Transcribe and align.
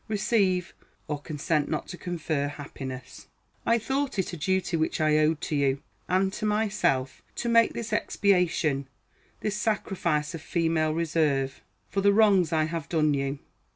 Receive, 0.07 0.73
or 1.07 1.21
consent 1.21 1.69
not 1.69 1.87
to 1.89 1.95
confer, 1.95 2.47
happiness. 2.47 3.27
I 3.67 3.77
thought 3.77 4.17
it 4.17 4.33
a 4.33 4.35
duty 4.37 4.75
which 4.75 4.99
I 4.99 5.19
owed 5.19 5.41
to 5.41 5.55
you, 5.55 5.83
and 6.09 6.33
to 6.33 6.45
myself, 6.47 7.21
to 7.35 7.47
make 7.47 7.73
this 7.73 7.93
expiation, 7.93 8.87
this 9.41 9.55
sacrifice 9.57 10.33
of 10.33 10.41
female 10.41 10.95
reserve, 10.95 11.61
for 11.87 12.01
the 12.01 12.13
wrongs 12.13 12.51
I 12.51 12.63
have 12.63 12.89
done 12.89 13.13
you. 13.13 13.37